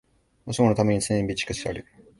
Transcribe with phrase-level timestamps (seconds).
[0.45, 1.85] もしものために常に備蓄してある